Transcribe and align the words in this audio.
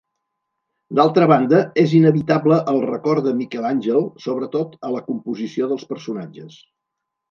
D'altra 0.99 1.27
banda, 1.31 1.59
és 1.83 1.93
inevitable 1.99 2.59
el 2.73 2.81
record 2.87 3.29
de 3.29 3.37
Miquel 3.45 3.71
Àngel, 3.75 4.11
sobretot 4.27 4.77
a 4.91 4.95
la 4.99 5.07
composició 5.15 5.73
dels 5.75 5.91
personatges. 5.97 6.63